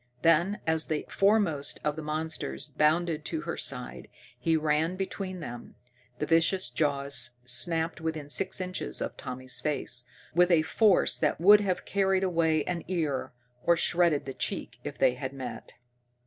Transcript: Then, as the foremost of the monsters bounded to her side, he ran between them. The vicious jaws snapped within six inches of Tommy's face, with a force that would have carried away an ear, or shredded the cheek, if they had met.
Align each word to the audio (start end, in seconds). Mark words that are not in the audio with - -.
Then, 0.23 0.61
as 0.65 0.87
the 0.87 1.05
foremost 1.09 1.77
of 1.83 1.95
the 1.95 2.01
monsters 2.01 2.69
bounded 2.69 3.23
to 3.25 3.41
her 3.41 3.55
side, 3.55 4.07
he 4.39 4.57
ran 4.57 4.95
between 4.95 5.41
them. 5.41 5.75
The 6.17 6.25
vicious 6.25 6.71
jaws 6.71 7.37
snapped 7.43 8.01
within 8.01 8.27
six 8.27 8.59
inches 8.59 8.99
of 8.99 9.15
Tommy's 9.15 9.61
face, 9.61 10.05
with 10.33 10.49
a 10.49 10.63
force 10.63 11.19
that 11.19 11.39
would 11.39 11.61
have 11.61 11.85
carried 11.85 12.23
away 12.23 12.63
an 12.63 12.83
ear, 12.87 13.31
or 13.63 13.77
shredded 13.77 14.25
the 14.25 14.33
cheek, 14.33 14.79
if 14.83 14.97
they 14.97 15.13
had 15.13 15.33
met. 15.33 15.73